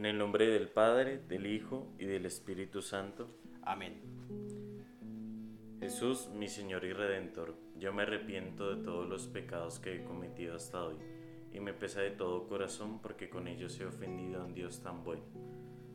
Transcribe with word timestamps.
En 0.00 0.06
el 0.06 0.16
nombre 0.16 0.46
del 0.46 0.70
Padre, 0.70 1.20
del 1.28 1.44
Hijo 1.44 1.92
y 1.98 2.06
del 2.06 2.24
Espíritu 2.24 2.80
Santo. 2.80 3.28
Amén. 3.60 4.00
Jesús, 5.78 6.30
mi 6.34 6.48
Señor 6.48 6.86
y 6.86 6.94
Redentor, 6.94 7.54
yo 7.76 7.92
me 7.92 8.04
arrepiento 8.04 8.74
de 8.74 8.82
todos 8.82 9.06
los 9.06 9.26
pecados 9.26 9.78
que 9.78 9.96
he 9.96 10.04
cometido 10.04 10.56
hasta 10.56 10.82
hoy, 10.82 10.96
y 11.52 11.60
me 11.60 11.74
pesa 11.74 12.00
de 12.00 12.12
todo 12.12 12.48
corazón 12.48 13.02
porque 13.02 13.28
con 13.28 13.46
ellos 13.46 13.78
he 13.78 13.84
ofendido 13.84 14.40
a 14.40 14.46
un 14.46 14.54
Dios 14.54 14.82
tan 14.82 15.04
bueno. 15.04 15.24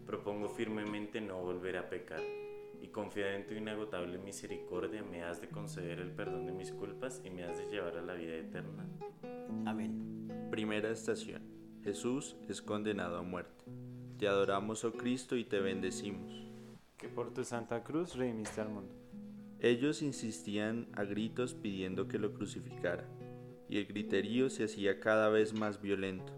Propongo 0.06 0.50
firmemente 0.50 1.20
no 1.20 1.42
volver 1.42 1.76
a 1.76 1.90
pecar, 1.90 2.22
y 2.84 2.90
confiado 2.90 3.32
en 3.32 3.48
tu 3.48 3.56
inagotable 3.56 4.20
misericordia 4.20 5.02
me 5.02 5.24
has 5.24 5.42
de 5.42 5.50
conceder 5.50 6.00
el 6.00 6.12
perdón 6.12 6.46
de 6.46 6.52
mis 6.52 6.72
culpas 6.72 7.24
y 7.26 7.32
me 7.32 7.44
has 7.44 7.58
de 7.58 7.72
llevar 7.72 7.98
a 7.98 8.04
la 8.04 8.14
vida 8.14 8.36
eterna. 8.36 8.86
Amén. 9.66 10.28
Primera 10.52 10.92
estación. 10.92 11.42
Jesús 11.84 12.36
es 12.48 12.62
condenado 12.62 13.18
a 13.18 13.24
muerte. 13.24 13.66
Te 14.18 14.30
adoramos, 14.30 14.86
oh 14.86 14.94
Cristo, 14.94 15.36
y 15.36 15.44
te 15.44 15.60
bendecimos. 15.60 16.32
Que 16.98 17.10
por 17.10 17.34
tu 17.34 17.44
santa 17.44 17.84
cruz 17.84 18.16
redimiste 18.16 18.62
al 18.62 18.70
mundo. 18.70 18.94
Ellos 19.60 20.02
insistían 20.02 20.88
a 20.94 21.04
gritos 21.04 21.54
pidiendo 21.54 22.08
que 22.08 22.20
lo 22.20 22.34
crucificara, 22.34 23.10
y 23.68 23.78
el 23.78 23.88
griterío 23.88 24.50
se 24.50 24.66
hacía 24.66 25.00
cada 25.00 25.30
vez 25.30 25.54
más 25.54 25.82
violento. 25.82 26.32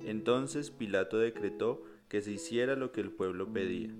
Entonces 0.00 0.70
Pilato 0.70 1.18
decretó 1.18 1.84
que 2.08 2.20
se 2.20 2.32
hiciera 2.32 2.76
lo 2.76 2.92
que 2.92 3.00
el 3.00 3.10
pueblo 3.10 3.52
pedía. 3.52 3.94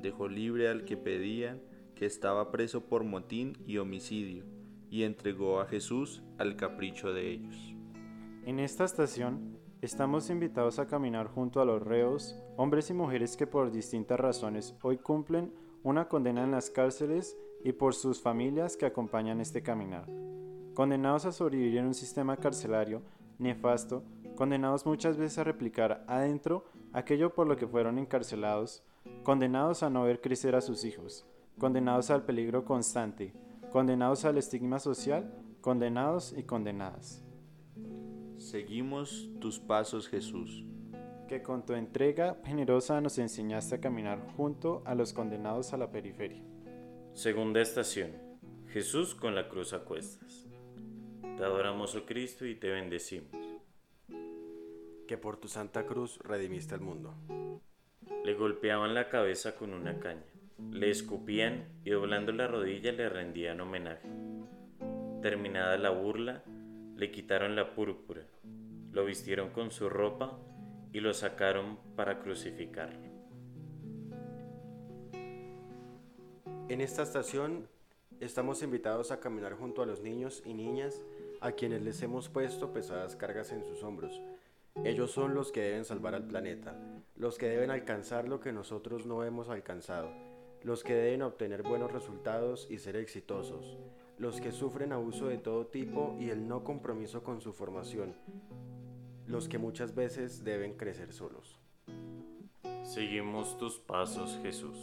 Dejó 0.00 0.28
libre 0.28 0.68
al 0.68 0.84
que 0.84 0.96
pedían, 0.96 1.60
que 1.96 2.06
estaba 2.06 2.52
preso 2.52 2.86
por 2.86 3.04
motín 3.04 3.58
y 3.66 3.78
homicidio, 3.78 4.44
y 4.90 5.02
entregó 5.02 5.60
a 5.60 5.66
Jesús 5.66 6.22
al 6.38 6.56
capricho 6.56 7.12
de 7.12 7.32
ellos. 7.32 7.74
En 8.46 8.60
esta 8.60 8.84
estación 8.84 9.58
estamos 9.84 10.30
invitados 10.30 10.78
a 10.78 10.86
caminar 10.86 11.28
junto 11.28 11.60
a 11.60 11.66
los 11.66 11.82
reos, 11.82 12.34
hombres 12.56 12.88
y 12.88 12.94
mujeres 12.94 13.36
que 13.36 13.46
por 13.46 13.70
distintas 13.70 14.18
razones 14.18 14.74
hoy 14.82 14.96
cumplen 14.96 15.52
una 15.82 16.08
condena 16.08 16.42
en 16.42 16.52
las 16.52 16.70
cárceles 16.70 17.36
y 17.62 17.72
por 17.72 17.94
sus 17.94 18.22
familias 18.22 18.78
que 18.78 18.86
acompañan 18.86 19.42
este 19.42 19.62
caminar. 19.62 20.06
Condenados 20.72 21.26
a 21.26 21.32
sobrevivir 21.32 21.78
en 21.78 21.86
un 21.86 21.94
sistema 21.94 22.38
carcelario 22.38 23.02
nefasto, 23.38 24.02
condenados 24.36 24.86
muchas 24.86 25.18
veces 25.18 25.38
a 25.38 25.44
replicar 25.44 26.02
adentro 26.08 26.64
aquello 26.94 27.34
por 27.34 27.46
lo 27.46 27.56
que 27.56 27.66
fueron 27.66 27.98
encarcelados, 27.98 28.82
condenados 29.22 29.82
a 29.82 29.90
no 29.90 30.04
ver 30.04 30.22
crecer 30.22 30.54
a 30.54 30.62
sus 30.62 30.84
hijos, 30.84 31.26
condenados 31.58 32.10
al 32.10 32.24
peligro 32.24 32.64
constante, 32.64 33.34
condenados 33.70 34.24
al 34.24 34.38
estigma 34.38 34.78
social, 34.78 35.30
condenados 35.60 36.34
y 36.36 36.44
condenadas. 36.44 37.23
Seguimos 38.44 39.30
tus 39.40 39.58
pasos, 39.58 40.06
Jesús. 40.06 40.66
Que 41.28 41.40
con 41.40 41.64
tu 41.64 41.72
entrega 41.72 42.36
generosa 42.44 43.00
nos 43.00 43.16
enseñaste 43.16 43.76
a 43.76 43.80
caminar 43.80 44.20
junto 44.36 44.82
a 44.84 44.94
los 44.94 45.14
condenados 45.14 45.72
a 45.72 45.78
la 45.78 45.90
periferia. 45.90 46.42
Segunda 47.14 47.62
estación. 47.62 48.12
Jesús 48.68 49.14
con 49.14 49.34
la 49.34 49.48
cruz 49.48 49.72
a 49.72 49.84
cuestas. 49.84 50.46
Te 51.22 51.42
adoramos, 51.42 51.94
oh 51.96 52.04
Cristo, 52.04 52.44
y 52.44 52.54
te 52.54 52.68
bendecimos. 52.68 53.30
Que 55.08 55.16
por 55.16 55.38
tu 55.38 55.48
santa 55.48 55.86
cruz 55.86 56.18
redimiste 56.18 56.74
al 56.74 56.82
mundo. 56.82 57.14
Le 58.26 58.34
golpeaban 58.34 58.92
la 58.92 59.08
cabeza 59.08 59.56
con 59.56 59.72
una 59.72 59.98
caña, 60.00 60.26
le 60.70 60.90
escupían 60.90 61.66
y 61.82 61.90
doblando 61.90 62.30
la 62.30 62.46
rodilla 62.46 62.92
le 62.92 63.08
rendían 63.08 63.62
homenaje. 63.62 64.06
Terminada 65.22 65.78
la 65.78 65.88
burla, 65.88 66.44
le 66.96 67.10
quitaron 67.10 67.56
la 67.56 67.74
púrpura, 67.74 68.22
lo 68.92 69.04
vistieron 69.04 69.50
con 69.50 69.70
su 69.70 69.88
ropa 69.88 70.38
y 70.92 71.00
lo 71.00 71.12
sacaron 71.12 71.78
para 71.96 72.20
crucificarlo. 72.20 73.14
En 76.68 76.80
esta 76.80 77.02
estación 77.02 77.68
estamos 78.20 78.62
invitados 78.62 79.10
a 79.10 79.20
caminar 79.20 79.54
junto 79.54 79.82
a 79.82 79.86
los 79.86 80.00
niños 80.00 80.42
y 80.46 80.54
niñas 80.54 81.04
a 81.40 81.52
quienes 81.52 81.82
les 81.82 82.00
hemos 82.02 82.28
puesto 82.28 82.72
pesadas 82.72 83.16
cargas 83.16 83.52
en 83.52 83.64
sus 83.64 83.82
hombros. 83.82 84.22
Ellos 84.84 85.10
son 85.10 85.34
los 85.34 85.52
que 85.52 85.60
deben 85.60 85.84
salvar 85.84 86.14
al 86.14 86.26
planeta, 86.26 86.74
los 87.16 87.38
que 87.38 87.48
deben 87.48 87.70
alcanzar 87.70 88.28
lo 88.28 88.40
que 88.40 88.52
nosotros 88.52 89.04
no 89.04 89.24
hemos 89.24 89.48
alcanzado, 89.48 90.10
los 90.62 90.82
que 90.82 90.94
deben 90.94 91.22
obtener 91.22 91.62
buenos 91.62 91.92
resultados 91.92 92.66
y 92.70 92.78
ser 92.78 92.96
exitosos, 92.96 93.78
los 94.18 94.40
que 94.40 94.52
sufren 94.52 94.92
abuso 94.92 95.26
de 95.26 95.38
todo 95.38 95.66
tipo 95.66 96.16
y 96.20 96.30
el 96.30 96.46
no 96.46 96.64
compromiso 96.64 97.22
con 97.22 97.40
su 97.40 97.52
formación, 97.52 98.14
los 99.26 99.48
que 99.48 99.58
muchas 99.58 99.94
veces 99.94 100.44
deben 100.44 100.76
crecer 100.76 101.12
solos. 101.12 101.58
Seguimos 102.82 103.58
tus 103.58 103.78
pasos, 103.78 104.38
Jesús. 104.42 104.78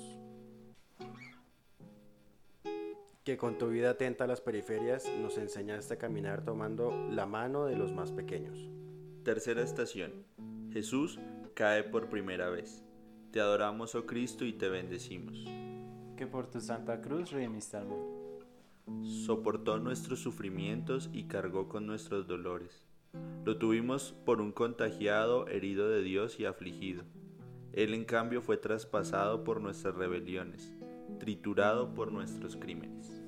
Que 3.23 3.37
con 3.37 3.57
tu 3.59 3.69
vida 3.69 3.91
atenta 3.91 4.23
a 4.23 4.27
las 4.27 4.41
periferias 4.41 5.07
nos 5.21 5.37
enseñaste 5.37 5.93
a 5.93 5.97
caminar 5.97 6.43
tomando 6.43 6.91
la 7.09 7.27
mano 7.27 7.65
de 7.65 7.75
los 7.75 7.93
más 7.93 8.11
pequeños. 8.11 8.67
Tercera 9.23 9.61
estación. 9.61 10.25
Jesús 10.71 11.19
cae 11.53 11.83
por 11.83 12.09
primera 12.09 12.49
vez. 12.49 12.83
Te 13.31 13.39
adoramos, 13.39 13.93
oh 13.93 14.05
Cristo, 14.07 14.43
y 14.43 14.53
te 14.53 14.67
bendecimos. 14.67 15.45
Que 16.17 16.25
por 16.25 16.49
tu 16.49 16.59
santa 16.59 17.01
cruz 17.01 17.31
redimiste 17.31 17.77
al 17.77 17.85
mundo. 17.85 18.20
Soportó 19.03 19.79
nuestros 19.79 20.19
sufrimientos 20.19 21.09
y 21.13 21.25
cargó 21.25 21.67
con 21.67 21.85
nuestros 21.85 22.27
dolores. 22.27 22.85
Lo 23.43 23.57
tuvimos 23.57 24.13
por 24.25 24.41
un 24.41 24.51
contagiado, 24.51 25.47
herido 25.47 25.89
de 25.89 26.01
Dios 26.01 26.39
y 26.39 26.45
afligido. 26.45 27.03
Él 27.73 27.93
en 27.93 28.05
cambio 28.05 28.41
fue 28.41 28.57
traspasado 28.57 29.43
por 29.43 29.61
nuestras 29.61 29.95
rebeliones, 29.95 30.73
triturado 31.19 31.93
por 31.93 32.11
nuestros 32.11 32.55
crímenes. 32.55 33.21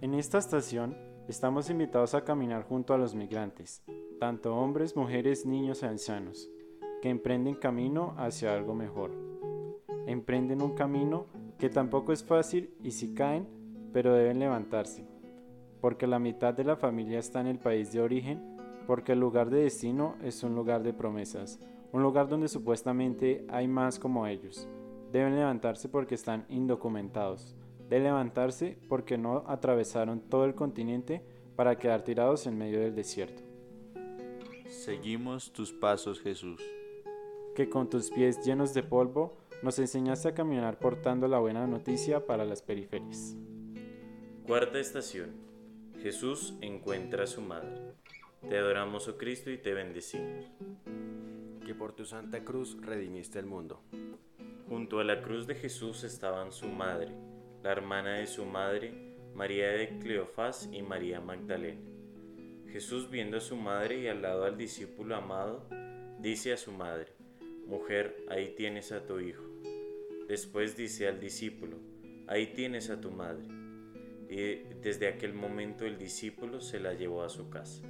En 0.00 0.14
esta 0.14 0.38
estación 0.38 0.96
estamos 1.28 1.70
invitados 1.70 2.14
a 2.14 2.24
caminar 2.24 2.64
junto 2.64 2.94
a 2.94 2.98
los 2.98 3.14
migrantes, 3.14 3.82
tanto 4.20 4.54
hombres, 4.54 4.96
mujeres, 4.96 5.46
niños 5.46 5.82
y 5.82 5.86
ancianos, 5.86 6.50
que 7.02 7.10
emprenden 7.10 7.54
camino 7.54 8.14
hacia 8.16 8.54
algo 8.54 8.74
mejor. 8.74 9.12
Emprenden 10.06 10.62
un 10.62 10.74
camino 10.74 11.26
que 11.58 11.70
tampoco 11.70 12.12
es 12.12 12.24
fácil 12.24 12.74
y 12.82 12.90
si 12.90 13.14
caen, 13.14 13.48
pero 13.92 14.14
deben 14.14 14.38
levantarse, 14.38 15.06
porque 15.80 16.06
la 16.06 16.18
mitad 16.18 16.54
de 16.54 16.64
la 16.64 16.76
familia 16.76 17.18
está 17.18 17.40
en 17.40 17.46
el 17.46 17.58
país 17.58 17.92
de 17.92 18.00
origen, 18.00 18.56
porque 18.86 19.12
el 19.12 19.20
lugar 19.20 19.50
de 19.50 19.62
destino 19.62 20.16
es 20.22 20.42
un 20.42 20.54
lugar 20.54 20.82
de 20.82 20.92
promesas, 20.92 21.58
un 21.92 22.02
lugar 22.02 22.28
donde 22.28 22.48
supuestamente 22.48 23.46
hay 23.48 23.68
más 23.68 23.98
como 23.98 24.26
ellos. 24.26 24.68
Deben 25.12 25.36
levantarse 25.36 25.88
porque 25.88 26.16
están 26.16 26.44
indocumentados, 26.48 27.54
de 27.88 28.00
levantarse 28.00 28.78
porque 28.88 29.16
no 29.16 29.44
atravesaron 29.46 30.20
todo 30.20 30.44
el 30.44 30.54
continente 30.54 31.22
para 31.54 31.78
quedar 31.78 32.02
tirados 32.02 32.46
en 32.46 32.58
medio 32.58 32.80
del 32.80 32.94
desierto. 32.94 33.42
Seguimos 34.68 35.52
tus 35.52 35.72
pasos, 35.72 36.20
Jesús. 36.20 36.60
Que 37.54 37.68
con 37.68 37.88
tus 37.88 38.10
pies 38.10 38.44
llenos 38.44 38.74
de 38.74 38.82
polvo 38.82 39.36
nos 39.64 39.78
enseñaste 39.78 40.28
a 40.28 40.34
caminar 40.34 40.78
portando 40.78 41.26
la 41.26 41.38
buena 41.38 41.66
noticia 41.66 42.26
para 42.26 42.44
las 42.44 42.60
periferias. 42.60 43.34
Cuarta 44.46 44.78
estación. 44.78 45.30
Jesús 46.02 46.52
encuentra 46.60 47.24
a 47.24 47.26
su 47.26 47.40
madre. 47.40 47.94
Te 48.46 48.58
adoramos, 48.58 49.08
oh 49.08 49.16
Cristo, 49.16 49.50
y 49.50 49.56
te 49.56 49.72
bendecimos. 49.72 50.44
Que 51.64 51.74
por 51.74 51.94
tu 51.94 52.04
santa 52.04 52.44
cruz 52.44 52.76
redimiste 52.82 53.38
el 53.38 53.46
mundo. 53.46 53.80
Junto 54.68 55.00
a 55.00 55.04
la 55.04 55.22
cruz 55.22 55.46
de 55.46 55.54
Jesús 55.54 56.04
estaban 56.04 56.52
su 56.52 56.68
madre, 56.68 57.14
la 57.62 57.72
hermana 57.72 58.16
de 58.16 58.26
su 58.26 58.44
madre, 58.44 59.14
María 59.34 59.68
de 59.68 59.98
Cleofás 59.98 60.68
y 60.72 60.82
María 60.82 61.22
Magdalena. 61.22 61.80
Jesús, 62.68 63.08
viendo 63.08 63.38
a 63.38 63.40
su 63.40 63.56
madre 63.56 63.98
y 63.98 64.08
al 64.08 64.20
lado 64.20 64.44
al 64.44 64.58
discípulo 64.58 65.16
amado, 65.16 65.66
dice 66.20 66.52
a 66.52 66.58
su 66.58 66.70
madre, 66.70 67.12
Mujer, 67.66 68.26
ahí 68.28 68.54
tienes 68.54 68.92
a 68.92 69.06
tu 69.06 69.20
hijo. 69.20 69.53
Después 70.34 70.76
dice 70.76 71.06
al 71.06 71.20
discípulo, 71.20 71.76
Ahí 72.26 72.54
tienes 72.54 72.90
a 72.90 73.00
tu 73.00 73.12
madre. 73.12 73.44
Y 74.28 74.64
desde 74.82 75.06
aquel 75.06 75.32
momento 75.32 75.84
el 75.84 75.96
discípulo 75.96 76.60
se 76.60 76.80
la 76.80 76.92
llevó 76.92 77.22
a 77.22 77.28
su 77.28 77.50
casa. 77.50 77.84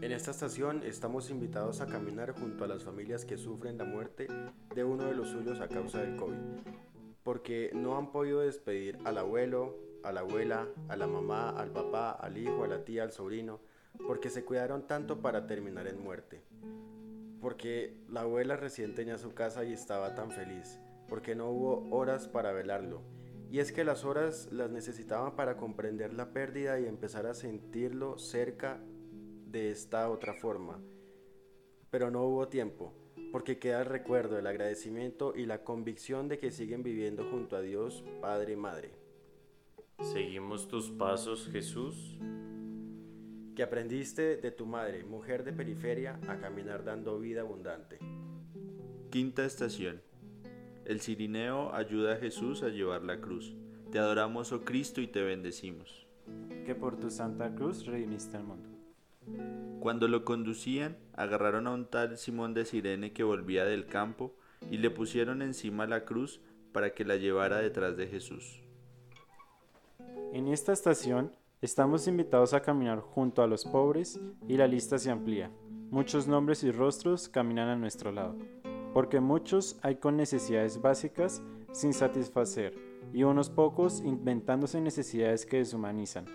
En 0.00 0.12
esta 0.12 0.30
estación 0.30 0.84
estamos 0.84 1.28
invitados 1.28 1.80
a 1.80 1.88
caminar 1.88 2.30
junto 2.38 2.62
a 2.62 2.68
las 2.68 2.84
familias 2.84 3.24
que 3.24 3.36
sufren 3.36 3.78
la 3.78 3.84
muerte 3.84 4.28
de 4.76 4.84
uno 4.84 5.06
de 5.06 5.16
los 5.16 5.30
suyos 5.30 5.60
a 5.60 5.66
causa 5.66 6.00
del 6.02 6.14
COVID, 6.14 6.36
porque 7.24 7.72
no 7.74 7.98
han 7.98 8.12
podido 8.12 8.38
despedir 8.38 8.96
al 9.04 9.18
abuelo, 9.18 9.76
a 10.04 10.12
la 10.12 10.20
abuela, 10.20 10.68
a 10.88 10.94
la 10.94 11.08
mamá, 11.08 11.50
al 11.50 11.72
papá, 11.72 12.12
al 12.12 12.38
hijo, 12.38 12.62
a 12.62 12.68
la 12.68 12.84
tía, 12.84 13.02
al 13.02 13.10
sobrino, 13.10 13.60
porque 14.06 14.30
se 14.30 14.44
cuidaron 14.44 14.86
tanto 14.86 15.20
para 15.20 15.48
terminar 15.48 15.88
en 15.88 16.00
muerte, 16.00 16.44
porque 17.40 17.96
la 18.08 18.20
abuela 18.20 18.54
recién 18.54 18.94
tenía 18.94 19.18
su 19.18 19.34
casa 19.34 19.64
y 19.64 19.72
estaba 19.72 20.14
tan 20.14 20.30
feliz, 20.30 20.78
porque 21.12 21.34
no 21.34 21.50
hubo 21.50 21.94
horas 21.94 22.26
para 22.26 22.52
velarlo, 22.52 23.02
y 23.50 23.58
es 23.58 23.70
que 23.70 23.84
las 23.84 24.06
horas 24.06 24.48
las 24.50 24.70
necesitaban 24.70 25.36
para 25.36 25.58
comprender 25.58 26.14
la 26.14 26.32
pérdida 26.32 26.80
y 26.80 26.86
empezar 26.86 27.26
a 27.26 27.34
sentirlo 27.34 28.16
cerca 28.16 28.80
de 29.44 29.70
esta 29.70 30.08
otra 30.08 30.32
forma. 30.32 30.80
pero 31.90 32.10
no 32.10 32.22
hubo 32.24 32.48
tiempo, 32.48 32.94
porque 33.30 33.58
queda 33.58 33.80
el 33.80 33.86
recuerdo, 33.88 34.38
el 34.38 34.46
agradecimiento 34.46 35.34
y 35.36 35.44
la 35.44 35.64
convicción 35.64 36.28
de 36.30 36.38
que 36.38 36.50
siguen 36.50 36.82
viviendo 36.82 37.28
junto 37.30 37.56
a 37.56 37.60
Dios, 37.60 38.02
Padre 38.22 38.54
y 38.54 38.56
Madre. 38.56 38.92
Seguimos 40.00 40.66
tus 40.66 40.90
pasos, 40.90 41.46
Jesús. 41.52 42.18
Que 43.54 43.62
aprendiste 43.62 44.38
de 44.38 44.50
tu 44.50 44.64
madre, 44.64 45.04
mujer 45.04 45.44
de 45.44 45.52
periferia, 45.52 46.18
a 46.26 46.38
caminar 46.38 46.84
dando 46.84 47.18
vida 47.18 47.42
abundante. 47.42 47.98
Quinta 49.10 49.44
estación. 49.44 50.00
El 50.84 51.00
cirineo 51.00 51.72
ayuda 51.74 52.14
a 52.14 52.16
Jesús 52.16 52.62
a 52.62 52.68
llevar 52.68 53.02
la 53.02 53.20
cruz. 53.20 53.54
Te 53.90 53.98
adoramos, 53.98 54.52
oh 54.52 54.62
Cristo, 54.62 55.00
y 55.00 55.06
te 55.06 55.22
bendecimos. 55.22 56.06
Que 56.66 56.74
por 56.74 56.96
tu 56.98 57.10
santa 57.10 57.54
cruz 57.54 57.86
redimiste 57.86 58.36
al 58.36 58.44
mundo. 58.44 58.68
Cuando 59.80 60.08
lo 60.08 60.24
conducían, 60.24 60.96
agarraron 61.14 61.66
a 61.66 61.72
un 61.72 61.86
tal 61.86 62.16
Simón 62.18 62.54
de 62.54 62.64
Sirene 62.64 63.12
que 63.12 63.22
volvía 63.22 63.64
del 63.64 63.86
campo 63.86 64.34
y 64.70 64.78
le 64.78 64.90
pusieron 64.90 65.42
encima 65.42 65.86
la 65.86 66.04
cruz 66.04 66.40
para 66.72 66.94
que 66.94 67.04
la 67.04 67.16
llevara 67.16 67.58
detrás 67.58 67.96
de 67.96 68.08
Jesús. 68.08 68.60
En 70.32 70.48
esta 70.48 70.72
estación 70.72 71.32
estamos 71.60 72.08
invitados 72.08 72.54
a 72.54 72.62
caminar 72.62 73.00
junto 73.00 73.42
a 73.42 73.46
los 73.46 73.64
pobres 73.64 74.20
y 74.48 74.56
la 74.56 74.66
lista 74.66 74.98
se 74.98 75.10
amplía. 75.10 75.50
Muchos 75.90 76.26
nombres 76.26 76.64
y 76.64 76.70
rostros 76.70 77.28
caminan 77.28 77.68
a 77.68 77.76
nuestro 77.76 78.12
lado, 78.12 78.36
porque 78.92 79.20
muchos 79.20 79.78
hay 79.82 79.96
con 79.96 80.16
necesidades 80.16 80.80
básicas 80.80 81.42
sin 81.72 81.92
satisfacer 81.92 82.74
y 83.12 83.24
unos 83.24 83.50
pocos 83.50 84.00
inventándose 84.00 84.80
necesidades 84.80 85.46
que 85.46 85.58
deshumanizan, 85.58 86.26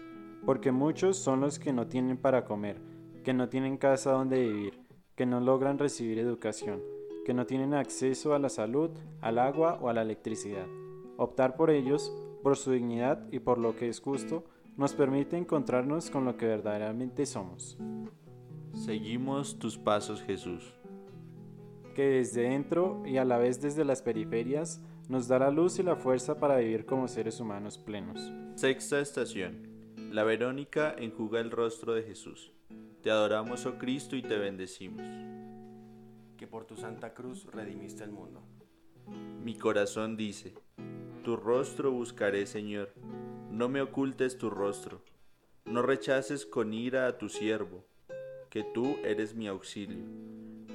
porque 0.45 0.71
muchos 0.71 1.18
son 1.18 1.42
los 1.42 1.59
que 1.59 1.74
no 1.74 1.88
tienen 1.88 2.18
para 2.18 2.45
comer, 2.45 2.81
que 3.24 3.33
no 3.33 3.50
tienen 3.50 3.77
casa 3.77 4.12
donde 4.12 4.42
vivir, 4.42 4.80
que 5.15 5.25
no 5.25 5.39
logran 5.39 5.80
recibir 5.80 6.19
educación, 6.19 6.81
que 7.25 7.33
no 7.33 7.45
tienen 7.45 7.74
acceso 7.74 8.33
a 8.33 8.39
la 8.39 8.50
salud, 8.50 8.92
al 9.21 9.39
agua 9.39 9.80
o 9.81 9.89
a 9.89 9.94
la 9.94 10.01
electricidad. 10.01 10.68
Optar 11.18 11.56
por 11.56 11.71
ellos, 11.71 12.13
por 12.44 12.56
su 12.57 12.71
dignidad 12.71 13.27
y 13.31 13.39
por 13.39 13.57
lo 13.57 13.75
que 13.75 13.89
es 13.89 14.00
justo, 14.00 14.44
nos 14.77 14.94
permite 14.94 15.38
encontrarnos 15.38 16.12
con 16.12 16.24
lo 16.24 16.38
que 16.38 16.45
verdaderamente 16.45 17.25
somos. 17.25 17.77
Seguimos 18.74 19.57
tus 19.57 19.77
pasos, 19.77 20.21
Jesús. 20.21 20.76
Que 21.97 22.09
desde 22.09 22.44
dentro 22.44 23.01
y 23.07 23.17
a 23.17 23.25
la 23.25 23.39
vez 23.39 23.59
desde 23.59 23.83
las 23.83 24.03
periferias 24.03 24.79
nos 25.09 25.27
da 25.27 25.39
la 25.39 25.49
luz 25.49 25.79
y 25.79 25.83
la 25.83 25.95
fuerza 25.95 26.39
para 26.39 26.57
vivir 26.57 26.85
como 26.85 27.07
seres 27.07 27.39
humanos 27.39 27.79
plenos. 27.79 28.31
Sexta 28.53 28.99
estación. 28.99 29.67
La 30.11 30.23
Verónica 30.23 30.94
enjuga 30.95 31.39
el 31.39 31.49
rostro 31.49 31.95
de 31.95 32.03
Jesús. 32.03 32.53
Te 33.01 33.09
adoramos, 33.09 33.65
oh 33.65 33.79
Cristo, 33.79 34.15
y 34.15 34.21
te 34.21 34.38
bendecimos. 34.38 35.01
Que 36.38 36.45
por 36.45 36.65
tu 36.65 36.77
santa 36.77 37.15
cruz 37.15 37.47
redimiste 37.47 38.03
el 38.03 38.11
mundo. 38.11 38.43
Mi 39.43 39.55
corazón 39.55 40.17
dice, 40.17 40.53
tu 41.23 41.35
rostro 41.35 41.91
buscaré, 41.91 42.45
Señor. 42.45 42.93
No 43.50 43.69
me 43.69 43.81
ocultes 43.81 44.38
tu 44.38 44.51
rostro. 44.51 45.01
No 45.65 45.81
rechaces 45.81 46.45
con 46.45 46.75
ira 46.75 47.07
a 47.07 47.17
tu 47.17 47.27
siervo, 47.27 47.85
que 48.51 48.63
tú 48.63 48.97
eres 49.03 49.33
mi 49.33 49.47
auxilio. 49.47 50.05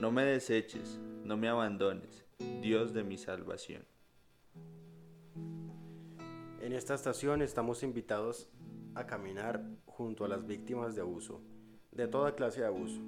No 0.00 0.10
me 0.10 0.25
deseches, 0.25 0.98
no 1.24 1.36
me 1.36 1.48
abandones, 1.48 2.24
Dios 2.60 2.92
de 2.92 3.04
mi 3.04 3.16
salvación. 3.16 3.84
En 6.60 6.72
esta 6.72 6.94
estación 6.94 7.42
estamos 7.42 7.82
invitados 7.82 8.48
a 8.94 9.06
caminar 9.06 9.64
junto 9.86 10.24
a 10.24 10.28
las 10.28 10.46
víctimas 10.46 10.94
de 10.94 11.00
abuso, 11.00 11.40
de 11.92 12.08
toda 12.08 12.34
clase 12.34 12.60
de 12.60 12.66
abuso. 12.66 13.00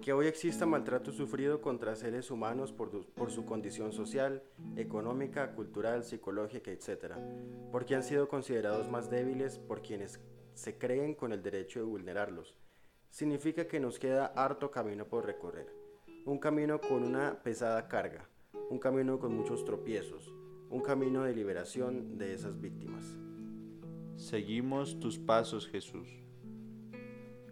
Que 0.00 0.12
hoy 0.12 0.26
exista 0.26 0.66
maltrato 0.66 1.12
sufrido 1.12 1.60
contra 1.60 1.94
seres 1.94 2.30
humanos 2.30 2.72
por, 2.72 3.30
su 3.30 3.44
condición 3.44 3.92
social, 3.92 4.42
económica, 4.76 5.54
cultural, 5.54 6.02
psicológica, 6.04 6.70
etc. 6.70 7.14
Porque 7.70 7.94
han 7.94 8.02
sido 8.02 8.28
considerados 8.28 8.88
más 8.88 9.10
débiles 9.10 9.58
por 9.58 9.82
quienes 9.82 10.20
se 10.54 10.76
creen 10.76 11.14
con 11.14 11.32
el 11.32 11.42
derecho 11.42 11.78
de 11.80 11.86
vulnerarlos. 11.86 12.56
Significa 13.10 13.66
que 13.68 13.80
nos 13.80 13.98
queda 13.98 14.26
harto 14.26 14.70
camino 14.70 15.06
por 15.06 15.24
recorrer. 15.24 15.82
Un 16.24 16.38
camino 16.38 16.80
con 16.80 17.02
una 17.02 17.42
pesada 17.42 17.88
carga, 17.88 18.28
un 18.70 18.78
camino 18.78 19.18
con 19.18 19.36
muchos 19.36 19.64
tropiezos, 19.64 20.32
un 20.70 20.80
camino 20.80 21.24
de 21.24 21.34
liberación 21.34 22.16
de 22.16 22.32
esas 22.32 22.60
víctimas. 22.60 23.18
Seguimos 24.14 25.00
tus 25.00 25.18
pasos, 25.18 25.66
Jesús. 25.66 26.08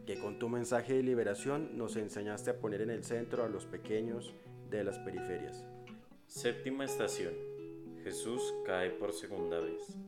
Que 0.06 0.20
con 0.20 0.38
tu 0.38 0.48
mensaje 0.48 0.94
de 0.94 1.02
liberación 1.02 1.76
nos 1.76 1.96
enseñaste 1.96 2.50
a 2.50 2.60
poner 2.60 2.82
en 2.82 2.90
el 2.90 3.02
centro 3.02 3.42
a 3.42 3.48
los 3.48 3.66
pequeños 3.66 4.36
de 4.70 4.84
las 4.84 5.00
periferias. 5.00 5.66
Séptima 6.28 6.84
estación. 6.84 7.34
Jesús 8.04 8.54
cae 8.64 8.90
por 8.90 9.12
segunda 9.12 9.58
vez. 9.58 9.98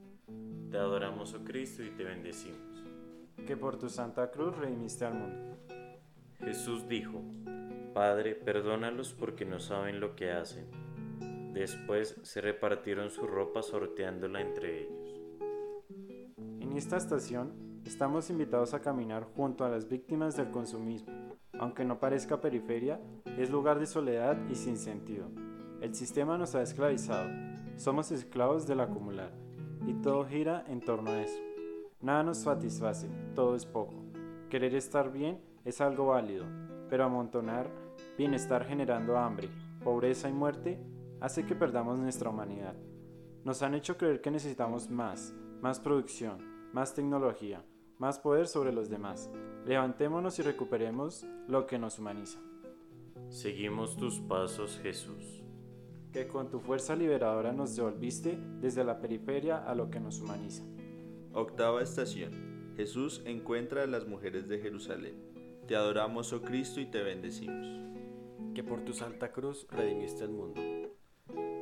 Te 0.70 0.76
adoramos, 0.76 1.34
oh 1.34 1.42
Cristo, 1.42 1.82
y 1.82 1.90
te 1.90 2.04
bendecimos. 2.04 2.84
Que 3.44 3.56
por 3.56 3.76
tu 3.76 3.88
santa 3.88 4.30
cruz 4.30 4.56
redimiste 4.56 5.04
al 5.04 5.14
mundo. 5.14 5.58
Jesús 6.38 6.88
dijo, 6.88 7.22
Padre, 7.92 8.34
perdónalos 8.34 9.12
porque 9.12 9.44
no 9.44 9.60
saben 9.60 10.00
lo 10.00 10.16
que 10.16 10.32
hacen. 10.32 10.66
Después 11.52 12.16
se 12.22 12.40
repartieron 12.40 13.10
su 13.10 13.26
ropa 13.26 13.62
sorteándola 13.62 14.40
entre 14.40 14.84
ellos. 14.84 15.20
En 16.60 16.72
esta 16.76 16.96
estación 16.96 17.52
estamos 17.84 18.30
invitados 18.30 18.72
a 18.72 18.80
caminar 18.80 19.24
junto 19.36 19.64
a 19.64 19.68
las 19.68 19.88
víctimas 19.88 20.36
del 20.36 20.50
consumismo. 20.50 21.12
Aunque 21.58 21.84
no 21.84 22.00
parezca 22.00 22.40
periferia, 22.40 22.98
es 23.36 23.50
lugar 23.50 23.78
de 23.78 23.86
soledad 23.86 24.38
y 24.48 24.54
sin 24.54 24.78
sentido. 24.78 25.28
El 25.82 25.94
sistema 25.94 26.38
nos 26.38 26.54
ha 26.54 26.62
esclavizado. 26.62 27.28
Somos 27.76 28.10
esclavos 28.10 28.66
del 28.66 28.80
acumular. 28.80 29.32
Y 29.86 29.94
todo 29.94 30.24
gira 30.24 30.64
en 30.68 30.80
torno 30.80 31.10
a 31.10 31.20
eso. 31.20 31.40
Nada 32.00 32.22
nos 32.22 32.38
satisface, 32.38 33.08
todo 33.34 33.54
es 33.54 33.66
poco. 33.66 33.94
Querer 34.48 34.74
estar 34.74 35.12
bien 35.12 35.40
es 35.64 35.80
algo 35.80 36.06
válido, 36.06 36.46
pero 36.88 37.04
amontonar 37.04 37.81
bienestar 38.16 38.64
generando 38.64 39.16
hambre, 39.16 39.48
pobreza 39.82 40.28
y 40.28 40.32
muerte 40.32 40.78
hace 41.20 41.46
que 41.46 41.54
perdamos 41.54 41.98
nuestra 41.98 42.30
humanidad. 42.30 42.74
Nos 43.44 43.62
han 43.62 43.74
hecho 43.74 43.96
creer 43.96 44.20
que 44.20 44.30
necesitamos 44.30 44.90
más, 44.90 45.34
más 45.60 45.80
producción, 45.80 46.70
más 46.72 46.94
tecnología, 46.94 47.64
más 47.98 48.18
poder 48.18 48.46
sobre 48.46 48.72
los 48.72 48.88
demás. 48.88 49.30
Levantémonos 49.64 50.38
y 50.38 50.42
recuperemos 50.42 51.24
lo 51.48 51.66
que 51.66 51.78
nos 51.78 51.98
humaniza. 51.98 52.40
Seguimos 53.28 53.96
tus 53.96 54.20
pasos, 54.20 54.78
Jesús. 54.82 55.42
Que 56.12 56.28
con 56.28 56.50
tu 56.50 56.60
fuerza 56.60 56.96
liberadora 56.96 57.52
nos 57.52 57.74
devolviste 57.76 58.38
desde 58.60 58.84
la 58.84 59.00
periferia 59.00 59.58
a 59.58 59.74
lo 59.74 59.90
que 59.90 60.00
nos 60.00 60.20
humaniza. 60.20 60.64
Octava 61.32 61.82
estación. 61.82 62.74
Jesús 62.76 63.22
encuentra 63.24 63.84
a 63.84 63.86
las 63.86 64.06
mujeres 64.06 64.48
de 64.48 64.58
Jerusalén. 64.58 65.14
Te 65.66 65.76
adoramos, 65.76 66.32
oh 66.32 66.42
Cristo, 66.42 66.80
y 66.80 66.86
te 66.86 67.02
bendecimos. 67.02 67.91
Que 68.54 68.62
por 68.62 68.84
tu 68.84 68.92
santa 68.92 69.32
cruz 69.32 69.66
redimiste 69.70 70.24
el 70.24 70.30
mundo. 70.30 70.60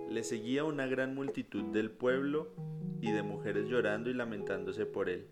Le 0.09 0.25
seguía 0.25 0.65
una 0.65 0.87
gran 0.87 1.15
multitud 1.15 1.65
del 1.73 1.91
pueblo 1.91 2.53
y 3.01 3.13
de 3.13 3.23
mujeres 3.23 3.69
llorando 3.69 4.11
y 4.11 4.15
lamentándose 4.15 4.87
por 4.87 5.09
él. 5.09 5.29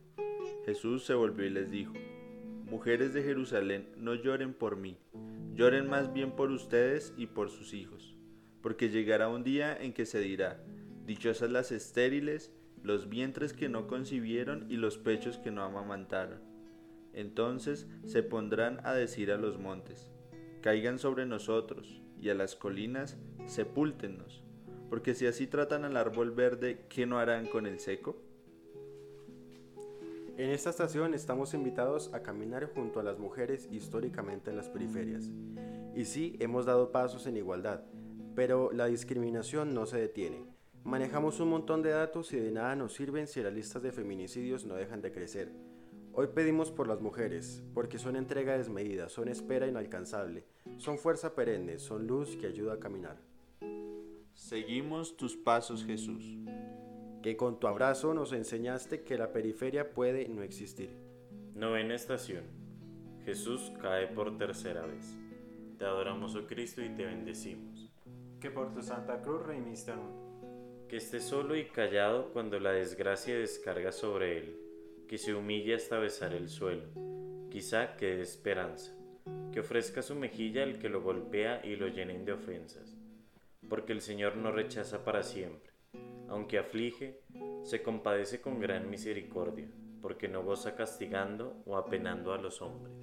Jesús 0.64 1.04
se 1.04 1.14
volvió 1.14 1.46
y 1.46 1.50
les 1.50 1.70
dijo, 1.70 1.94
Mujeres 2.64 3.12
de 3.12 3.22
Jerusalén, 3.22 3.88
no 3.96 4.14
lloren 4.14 4.52
por 4.54 4.76
mí, 4.76 4.98
lloren 5.54 5.88
más 5.88 6.12
bien 6.12 6.32
por 6.32 6.50
ustedes 6.50 7.14
y 7.16 7.26
por 7.26 7.50
sus 7.50 7.74
hijos, 7.74 8.14
porque 8.60 8.90
llegará 8.90 9.28
un 9.28 9.42
día 9.42 9.76
en 9.76 9.92
que 9.92 10.06
se 10.06 10.20
dirá, 10.20 10.62
Dichosas 11.06 11.50
las 11.50 11.72
estériles, 11.72 12.52
los 12.82 13.08
vientres 13.08 13.54
que 13.54 13.70
no 13.70 13.86
concibieron 13.86 14.70
y 14.70 14.76
los 14.76 14.98
pechos 14.98 15.38
que 15.38 15.50
no 15.50 15.62
amamantaron. 15.62 16.40
Entonces 17.14 17.88
se 18.04 18.22
pondrán 18.22 18.80
a 18.84 18.92
decir 18.92 19.32
a 19.32 19.38
los 19.38 19.58
montes, 19.58 20.10
Caigan 20.68 20.98
sobre 20.98 21.24
nosotros, 21.24 22.02
y 22.20 22.28
a 22.28 22.34
las 22.34 22.54
colinas, 22.54 23.16
sepúltennos, 23.46 24.44
porque 24.90 25.14
si 25.14 25.26
así 25.26 25.46
tratan 25.46 25.86
al 25.86 25.96
árbol 25.96 26.30
verde, 26.30 26.84
¿qué 26.90 27.06
no 27.06 27.18
harán 27.18 27.46
con 27.46 27.64
el 27.64 27.80
seco? 27.80 28.20
En 30.36 30.50
esta 30.50 30.68
estación 30.68 31.14
estamos 31.14 31.54
invitados 31.54 32.12
a 32.12 32.22
caminar 32.22 32.66
junto 32.66 33.00
a 33.00 33.02
las 33.02 33.18
mujeres 33.18 33.66
históricamente 33.72 34.50
en 34.50 34.58
las 34.58 34.68
periferias. 34.68 35.30
Y 35.96 36.04
sí, 36.04 36.36
hemos 36.38 36.66
dado 36.66 36.92
pasos 36.92 37.26
en 37.26 37.38
igualdad, 37.38 37.84
pero 38.34 38.70
la 38.70 38.88
discriminación 38.88 39.72
no 39.72 39.86
se 39.86 39.96
detiene. 39.96 40.44
Manejamos 40.84 41.40
un 41.40 41.48
montón 41.48 41.80
de 41.80 41.92
datos 41.92 42.30
y 42.34 42.36
de 42.36 42.50
nada 42.50 42.76
nos 42.76 42.92
sirven 42.92 43.26
si 43.26 43.42
las 43.42 43.54
listas 43.54 43.82
de 43.82 43.90
feminicidios 43.90 44.66
no 44.66 44.74
dejan 44.74 45.00
de 45.00 45.12
crecer. 45.12 45.50
Hoy 46.20 46.26
pedimos 46.34 46.72
por 46.72 46.88
las 46.88 47.00
mujeres, 47.00 47.62
porque 47.74 47.96
son 47.96 48.16
entrega 48.16 48.58
desmedida, 48.58 49.08
son 49.08 49.28
espera 49.28 49.68
inalcanzable, 49.68 50.42
son 50.76 50.98
fuerza 50.98 51.36
perenne, 51.36 51.78
son 51.78 52.08
luz 52.08 52.34
que 52.34 52.48
ayuda 52.48 52.72
a 52.72 52.80
caminar. 52.80 53.18
Seguimos 54.34 55.16
tus 55.16 55.36
pasos, 55.36 55.84
Jesús. 55.84 56.36
Que 57.22 57.36
con 57.36 57.60
tu 57.60 57.68
abrazo 57.68 58.14
nos 58.14 58.32
enseñaste 58.32 59.04
que 59.04 59.16
la 59.16 59.32
periferia 59.32 59.92
puede 59.92 60.26
no 60.26 60.42
existir. 60.42 60.90
Novena 61.54 61.94
estación. 61.94 62.42
Jesús 63.24 63.72
cae 63.80 64.08
por 64.08 64.36
tercera 64.38 64.84
vez. 64.86 65.16
Te 65.78 65.84
adoramos, 65.84 66.34
oh 66.34 66.48
Cristo, 66.48 66.82
y 66.82 66.88
te 66.96 67.04
bendecimos. 67.06 67.92
Que 68.40 68.50
por 68.50 68.74
tu 68.74 68.82
Santa 68.82 69.22
Cruz 69.22 69.46
mundo. 69.46 70.86
Que 70.88 70.96
esté 70.96 71.20
solo 71.20 71.54
y 71.54 71.66
callado 71.66 72.32
cuando 72.32 72.58
la 72.58 72.72
desgracia 72.72 73.38
descarga 73.38 73.92
sobre 73.92 74.38
él, 74.38 74.67
que 75.08 75.18
se 75.18 75.34
humille 75.34 75.74
hasta 75.74 75.98
besar 75.98 76.34
el 76.34 76.50
suelo, 76.50 76.86
quizá 77.50 77.96
que 77.96 78.16
dé 78.16 78.22
esperanza, 78.22 78.92
que 79.50 79.60
ofrezca 79.60 80.02
su 80.02 80.14
mejilla 80.14 80.62
al 80.62 80.78
que 80.78 80.90
lo 80.90 81.02
golpea 81.02 81.64
y 81.64 81.76
lo 81.76 81.88
llenen 81.88 82.26
de 82.26 82.32
ofensas, 82.32 82.94
porque 83.68 83.92
el 83.92 84.02
Señor 84.02 84.36
no 84.36 84.52
rechaza 84.52 85.04
para 85.04 85.22
siempre, 85.22 85.72
aunque 86.28 86.58
aflige, 86.58 87.22
se 87.62 87.82
compadece 87.82 88.42
con 88.42 88.60
gran 88.60 88.90
misericordia, 88.90 89.70
porque 90.02 90.28
no 90.28 90.44
goza 90.44 90.76
castigando 90.76 91.62
o 91.64 91.78
apenando 91.78 92.34
a 92.34 92.38
los 92.38 92.60
hombres. 92.60 92.94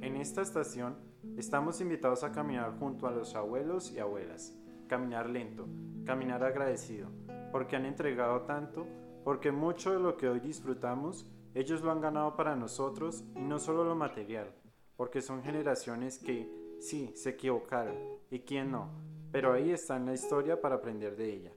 En 0.00 0.16
esta 0.16 0.40
estación 0.40 0.96
estamos 1.36 1.80
invitados 1.82 2.24
a 2.24 2.32
caminar 2.32 2.78
junto 2.78 3.06
a 3.06 3.12
los 3.12 3.34
abuelos 3.34 3.92
y 3.92 3.98
abuelas, 3.98 4.58
caminar 4.88 5.28
lento, 5.28 5.68
caminar 6.06 6.42
agradecido, 6.42 7.10
porque 7.52 7.76
han 7.76 7.84
entregado 7.84 8.42
tanto, 8.42 8.86
porque 9.24 9.52
mucho 9.52 9.92
de 9.92 10.00
lo 10.00 10.16
que 10.16 10.28
hoy 10.28 10.40
disfrutamos, 10.40 11.26
ellos 11.54 11.82
lo 11.82 11.90
han 11.90 12.00
ganado 12.00 12.36
para 12.36 12.56
nosotros 12.56 13.24
y 13.36 13.40
no 13.40 13.58
solo 13.58 13.84
lo 13.84 13.94
material, 13.94 14.54
porque 14.96 15.20
son 15.20 15.42
generaciones 15.42 16.18
que, 16.18 16.50
sí, 16.80 17.12
se 17.14 17.30
equivocaron, 17.30 17.96
y 18.30 18.40
quién 18.40 18.70
no, 18.70 18.90
pero 19.30 19.52
ahí 19.52 19.70
está 19.70 19.96
en 19.96 20.06
la 20.06 20.14
historia 20.14 20.60
para 20.60 20.76
aprender 20.76 21.16
de 21.16 21.32
ella, 21.32 21.52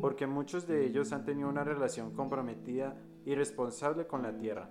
porque 0.00 0.26
muchos 0.26 0.66
de 0.66 0.86
ellos 0.86 1.12
han 1.12 1.24
tenido 1.24 1.48
una 1.48 1.64
relación 1.64 2.12
comprometida 2.12 2.96
y 3.24 3.34
responsable 3.34 4.06
con 4.06 4.22
la 4.22 4.36
tierra, 4.36 4.70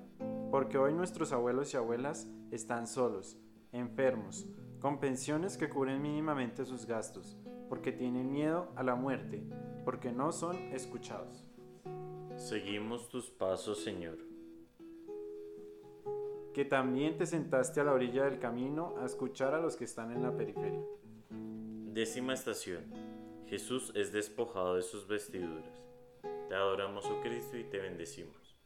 porque 0.52 0.78
hoy 0.78 0.94
nuestros 0.94 1.32
abuelos 1.34 1.74
y 1.74 1.78
abuelas 1.78 2.28
están 2.52 2.88
solos, 2.88 3.38
enfermos, 3.72 4.48
con 4.80 5.00
pensiones 5.00 5.58
que 5.58 5.70
cubren 5.70 6.02
mínimamente 6.02 6.66
sus 6.66 6.86
gastos, 6.86 7.38
porque 7.68 7.92
tienen 7.92 8.32
miedo 8.32 8.72
a 8.76 8.84
la 8.84 8.96
muerte, 8.96 9.44
porque 9.84 10.12
no 10.12 10.32
son 10.32 10.56
escuchados. 10.74 11.49
Seguimos 12.40 13.10
tus 13.10 13.30
pasos, 13.30 13.84
Señor. 13.84 14.18
Que 16.54 16.64
también 16.64 17.18
te 17.18 17.26
sentaste 17.26 17.82
a 17.82 17.84
la 17.84 17.92
orilla 17.92 18.24
del 18.24 18.40
camino 18.40 18.96
a 18.98 19.06
escuchar 19.06 19.54
a 19.54 19.60
los 19.60 19.76
que 19.76 19.84
están 19.84 20.14
en 20.14 20.24
la 20.24 20.34
periferia. 20.38 20.82
Décima 21.30 22.34
estación. 22.34 22.86
Jesús 23.46 23.92
es 23.94 24.14
despojado 24.14 24.76
de 24.76 24.84
sus 24.84 25.06
vestiduras. 25.06 25.84
Te 26.48 26.56
adoramos, 26.56 27.06
oh 27.08 27.20
Cristo, 27.22 27.58
y 27.58 27.66
te 27.66 27.78
bendecimos. 27.78 28.58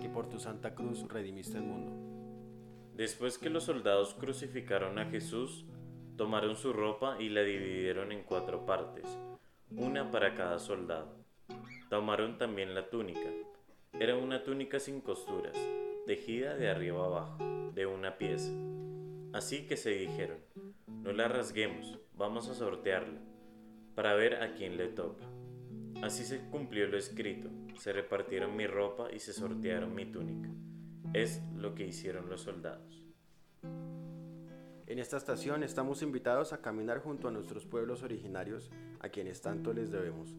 Que 0.00 0.08
por 0.08 0.28
tu 0.28 0.40
Santa 0.40 0.74
Cruz 0.74 1.06
redimiste 1.08 1.58
el 1.58 1.64
mundo. 1.64 1.92
Después 2.96 3.38
que 3.38 3.48
los 3.48 3.62
soldados 3.62 4.14
crucificaron 4.14 4.98
a 4.98 5.06
Jesús, 5.06 5.66
tomaron 6.16 6.56
su 6.56 6.72
ropa 6.72 7.16
y 7.22 7.28
la 7.28 7.42
dividieron 7.42 8.10
en 8.10 8.24
cuatro 8.24 8.66
partes, 8.66 9.06
una 9.70 10.10
para 10.10 10.34
cada 10.34 10.58
soldado. 10.58 11.25
Tomaron 11.96 12.36
también 12.36 12.74
la 12.74 12.90
túnica. 12.90 13.30
Era 13.98 14.18
una 14.18 14.44
túnica 14.44 14.78
sin 14.78 15.00
costuras, 15.00 15.56
tejida 16.04 16.54
de 16.54 16.68
arriba 16.68 17.06
abajo, 17.06 17.38
de 17.72 17.86
una 17.86 18.18
pieza. 18.18 18.52
Así 19.32 19.66
que 19.66 19.78
se 19.78 19.92
dijeron, 19.92 20.36
no 20.86 21.14
la 21.14 21.26
rasguemos, 21.26 21.98
vamos 22.12 22.50
a 22.50 22.54
sortearla, 22.54 23.18
para 23.94 24.12
ver 24.12 24.42
a 24.42 24.52
quién 24.52 24.76
le 24.76 24.88
toca. 24.88 25.24
Así 26.02 26.24
se 26.24 26.50
cumplió 26.50 26.86
lo 26.86 26.98
escrito, 26.98 27.48
se 27.78 27.94
repartieron 27.94 28.54
mi 28.54 28.66
ropa 28.66 29.08
y 29.10 29.18
se 29.18 29.32
sortearon 29.32 29.94
mi 29.94 30.04
túnica. 30.04 30.50
Es 31.14 31.40
lo 31.56 31.74
que 31.74 31.86
hicieron 31.86 32.28
los 32.28 32.42
soldados. 32.42 33.02
En 34.86 34.98
esta 34.98 35.16
estación 35.16 35.62
estamos 35.62 36.02
invitados 36.02 36.52
a 36.52 36.60
caminar 36.60 36.98
junto 36.98 37.28
a 37.28 37.30
nuestros 37.30 37.64
pueblos 37.64 38.02
originarios, 38.02 38.70
a 39.00 39.08
quienes 39.08 39.40
tanto 39.40 39.72
les 39.72 39.90
debemos. 39.90 40.36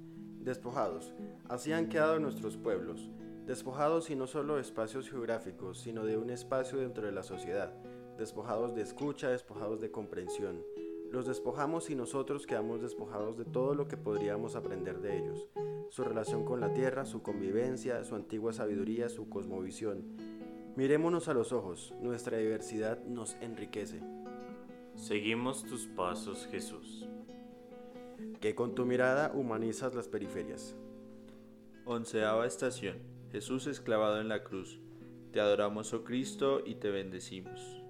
Despojados, 0.48 1.14
así 1.50 1.74
han 1.74 1.90
quedado 1.90 2.20
nuestros 2.20 2.56
pueblos, 2.56 3.10
despojados 3.46 4.10
y 4.10 4.16
no 4.16 4.28
solo 4.28 4.56
de 4.56 4.62
espacios 4.62 5.10
geográficos, 5.10 5.78
sino 5.78 6.06
de 6.06 6.16
un 6.16 6.30
espacio 6.30 6.80
dentro 6.80 7.06
de 7.06 7.12
la 7.12 7.24
sociedad, 7.24 7.74
despojados 8.18 8.74
de 8.74 8.82
escucha, 8.82 9.28
despojados 9.28 9.82
de 9.82 9.92
comprensión. 9.92 10.64
Los 11.12 11.28
despojamos 11.28 11.90
y 11.90 11.96
nosotros 11.96 12.48
quedamos 12.48 12.82
despojados 12.82 13.38
de 13.38 13.44
todo 13.44 13.76
lo 13.76 13.90
que 13.90 13.98
podríamos 13.98 14.56
aprender 14.56 15.02
de 15.02 15.18
ellos, 15.18 15.50
su 15.90 16.06
relación 16.06 16.46
con 16.46 16.62
la 16.62 16.72
tierra, 16.72 17.06
su 17.06 17.22
convivencia, 17.22 18.06
su 18.06 18.16
antigua 18.16 18.54
sabiduría, 18.54 19.10
su 19.10 19.28
cosmovisión. 19.28 20.16
Mirémonos 20.78 21.28
a 21.28 21.34
los 21.34 21.52
ojos, 21.52 21.94
nuestra 22.00 22.38
diversidad 22.38 23.04
nos 23.04 23.36
enriquece. 23.42 24.00
Seguimos 24.96 25.66
tus 25.66 25.88
pasos, 25.88 26.48
Jesús. 26.50 27.06
Que 28.40 28.56
con 28.56 28.76
tu 28.76 28.86
mirada 28.86 29.32
humanizas 29.34 29.96
las 29.96 30.08
periferias. 30.08 30.76
Onceava 31.86 32.46
estación. 32.46 32.98
Jesús 33.32 33.68
es 33.68 33.82
clavado 33.82 34.22
en 34.22 34.28
la 34.28 34.44
cruz. 34.44 34.80
Te 35.32 35.40
adoramos, 35.40 35.94
oh 35.94 36.04
Cristo, 36.04 36.62
y 36.66 36.76
te 36.76 36.90
bendecimos. 36.90 37.84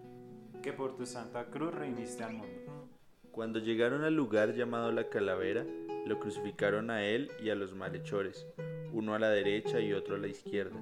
Que 0.62 0.74
por 0.74 0.96
tu 0.96 1.05
Santa 1.05 1.46
Cruz 1.46 1.74
redimiste 1.74 2.24
al 2.24 2.34
mundo. 2.34 2.89
Cuando 3.31 3.60
llegaron 3.60 4.03
al 4.03 4.15
lugar 4.15 4.53
llamado 4.55 4.91
la 4.91 5.10
calavera, 5.10 5.65
lo 6.07 6.19
crucificaron 6.19 6.89
a 6.89 7.05
él 7.05 7.31
y 7.41 7.50
a 7.50 7.55
los 7.55 7.75
malhechores, 7.75 8.48
uno 8.91 9.13
a 9.13 9.19
la 9.19 9.29
derecha 9.29 9.79
y 9.79 9.93
otro 9.93 10.15
a 10.15 10.19
la 10.19 10.27
izquierda. 10.27 10.79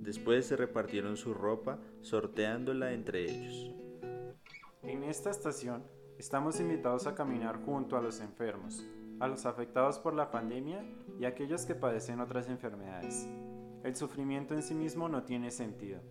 Después 0.00 0.46
se 0.46 0.56
repartieron 0.56 1.16
su 1.16 1.34
ropa, 1.34 1.78
sorteándola 2.00 2.92
entre 2.92 3.24
ellos. 3.24 3.74
En 4.82 5.04
esta 5.04 5.30
estación 5.30 5.84
estamos 6.20 6.60
invitados 6.60 7.06
a 7.06 7.14
caminar 7.14 7.64
junto 7.64 7.96
a 7.96 8.02
los 8.02 8.20
enfermos, 8.20 8.86
a 9.20 9.26
los 9.26 9.46
afectados 9.46 9.98
por 9.98 10.12
la 10.12 10.30
pandemia 10.30 10.84
y 11.18 11.24
a 11.24 11.28
aquellos 11.28 11.64
que 11.64 11.74
padecen 11.74 12.20
otras 12.20 12.50
enfermedades. 12.50 13.26
El 13.82 13.96
sufrimiento 13.96 14.52
en 14.52 14.62
sí 14.62 14.74
mismo 14.74 15.08
no 15.08 15.22
tiene 15.22 15.50
sentido. 15.50 16.02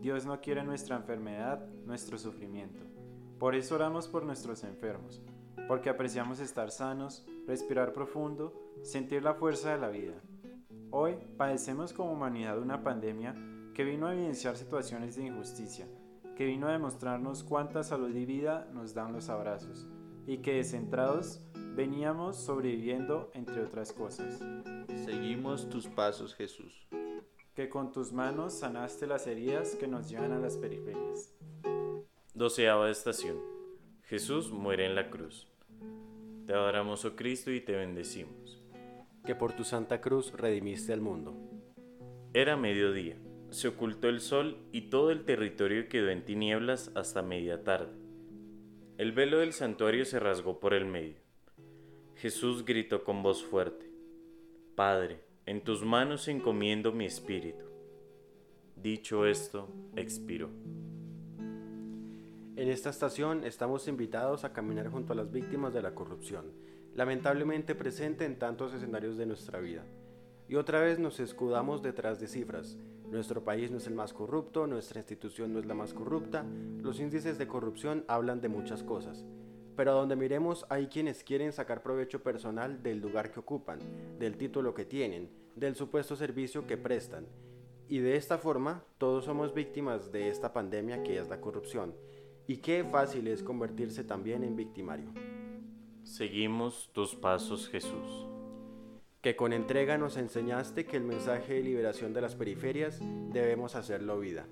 Dios 0.00 0.24
no 0.24 0.40
quiere 0.40 0.62
nuestra 0.62 0.94
enfermedad, 0.94 1.66
nuestro 1.84 2.16
sufrimiento. 2.16 2.84
Por 3.40 3.56
eso 3.56 3.74
oramos 3.74 4.06
por 4.06 4.24
nuestros 4.24 4.62
enfermos, 4.62 5.20
porque 5.66 5.90
apreciamos 5.90 6.38
estar 6.38 6.70
sanos, 6.70 7.26
respirar 7.48 7.92
profundo, 7.92 8.54
sentir 8.82 9.24
la 9.24 9.34
fuerza 9.34 9.72
de 9.72 9.78
la 9.78 9.88
vida. 9.88 10.14
Hoy 10.92 11.16
padecemos 11.36 11.92
como 11.92 12.12
humanidad 12.12 12.60
una 12.60 12.84
pandemia 12.84 13.34
que 13.74 13.82
vino 13.82 14.06
a 14.06 14.14
evidenciar 14.14 14.56
situaciones 14.56 15.16
de 15.16 15.26
injusticia, 15.26 15.88
que 16.36 16.44
vino 16.44 16.68
a 16.68 16.72
demostrarnos 16.72 17.42
cuánta 17.42 17.82
salud 17.82 18.14
y 18.14 18.26
vida 18.26 18.68
nos 18.72 18.94
dan 18.94 19.12
los 19.12 19.30
abrazos, 19.30 19.88
y 20.26 20.38
que 20.38 20.54
descentrados 20.54 21.40
veníamos 21.74 22.36
sobreviviendo 22.36 23.30
entre 23.32 23.62
otras 23.62 23.92
cosas. 23.92 24.40
Seguimos 25.04 25.68
tus 25.68 25.88
pasos, 25.88 26.34
Jesús. 26.34 26.86
Que 27.54 27.70
con 27.70 27.90
tus 27.90 28.12
manos 28.12 28.52
sanaste 28.52 29.06
las 29.06 29.26
heridas 29.26 29.76
que 29.76 29.88
nos 29.88 30.10
llevan 30.10 30.32
a 30.32 30.38
las 30.38 30.58
periferias. 30.58 31.34
Doceava 32.34 32.90
estación. 32.90 33.38
Jesús 34.02 34.52
muere 34.52 34.84
en 34.84 34.94
la 34.94 35.08
cruz. 35.08 35.48
Te 36.46 36.52
adoramos, 36.52 37.04
oh 37.06 37.16
Cristo, 37.16 37.50
y 37.50 37.62
te 37.62 37.72
bendecimos. 37.72 38.62
Que 39.24 39.34
por 39.34 39.54
tu 39.54 39.64
Santa 39.64 40.00
Cruz 40.00 40.32
redimiste 40.32 40.92
al 40.92 41.00
mundo. 41.00 41.34
Era 42.34 42.56
mediodía. 42.56 43.16
Se 43.50 43.68
ocultó 43.68 44.08
el 44.08 44.20
sol 44.20 44.58
y 44.72 44.82
todo 44.90 45.10
el 45.10 45.24
territorio 45.24 45.88
quedó 45.88 46.10
en 46.10 46.24
tinieblas 46.24 46.90
hasta 46.94 47.22
media 47.22 47.62
tarde. 47.64 47.92
El 48.98 49.12
velo 49.12 49.38
del 49.38 49.52
santuario 49.52 50.04
se 50.04 50.18
rasgó 50.18 50.58
por 50.58 50.74
el 50.74 50.86
medio. 50.86 51.16
Jesús 52.16 52.64
gritó 52.64 53.04
con 53.04 53.22
voz 53.22 53.44
fuerte, 53.44 53.90
Padre, 54.74 55.20
en 55.44 55.62
tus 55.62 55.84
manos 55.84 56.28
encomiendo 56.28 56.92
mi 56.92 57.04
espíritu. 57.04 57.64
Dicho 58.74 59.26
esto, 59.26 59.68
expiró. 59.96 60.50
En 62.56 62.70
esta 62.70 62.88
estación 62.88 63.44
estamos 63.44 63.86
invitados 63.86 64.44
a 64.44 64.52
caminar 64.54 64.88
junto 64.88 65.12
a 65.12 65.16
las 65.16 65.30
víctimas 65.30 65.74
de 65.74 65.82
la 65.82 65.94
corrupción, 65.94 66.52
lamentablemente 66.94 67.74
presente 67.74 68.24
en 68.24 68.38
tantos 68.38 68.72
escenarios 68.72 69.18
de 69.18 69.26
nuestra 69.26 69.60
vida. 69.60 69.84
Y 70.48 70.54
otra 70.54 70.80
vez 70.80 70.98
nos 70.98 71.20
escudamos 71.20 71.82
detrás 71.82 72.18
de 72.18 72.28
cifras. 72.28 72.78
Nuestro 73.10 73.44
país 73.44 73.70
no 73.70 73.78
es 73.78 73.86
el 73.86 73.94
más 73.94 74.12
corrupto, 74.12 74.66
nuestra 74.66 75.00
institución 75.00 75.52
no 75.52 75.60
es 75.60 75.66
la 75.66 75.74
más 75.74 75.94
corrupta, 75.94 76.44
los 76.80 76.98
índices 76.98 77.38
de 77.38 77.46
corrupción 77.46 78.04
hablan 78.08 78.40
de 78.40 78.48
muchas 78.48 78.82
cosas. 78.82 79.24
Pero 79.76 79.92
a 79.92 79.94
donde 79.94 80.16
miremos 80.16 80.66
hay 80.70 80.88
quienes 80.88 81.22
quieren 81.22 81.52
sacar 81.52 81.82
provecho 81.82 82.22
personal 82.22 82.82
del 82.82 83.00
lugar 83.00 83.30
que 83.30 83.40
ocupan, 83.40 83.78
del 84.18 84.36
título 84.36 84.74
que 84.74 84.84
tienen, 84.84 85.30
del 85.54 85.76
supuesto 85.76 86.16
servicio 86.16 86.66
que 86.66 86.76
prestan. 86.76 87.26
Y 87.88 87.98
de 87.98 88.16
esta 88.16 88.38
forma, 88.38 88.82
todos 88.98 89.26
somos 89.26 89.54
víctimas 89.54 90.10
de 90.10 90.28
esta 90.28 90.52
pandemia 90.52 91.02
que 91.04 91.18
es 91.18 91.28
la 91.28 91.40
corrupción. 91.40 91.94
Y 92.48 92.56
qué 92.56 92.84
fácil 92.84 93.28
es 93.28 93.42
convertirse 93.42 94.02
también 94.02 94.42
en 94.42 94.56
victimario. 94.56 95.12
Seguimos 96.02 96.90
tus 96.92 97.14
pasos, 97.14 97.68
Jesús. 97.68 98.35
Que 99.26 99.34
con 99.34 99.52
entrega 99.52 99.98
nos 99.98 100.16
enseñaste 100.18 100.86
que 100.86 100.96
el 100.96 101.02
mensaje 101.02 101.54
de 101.54 101.62
liberación 101.64 102.12
de 102.12 102.20
las 102.20 102.36
periferias 102.36 103.00
debemos 103.32 103.74
hacerlo 103.74 104.20
vida. 104.20 104.46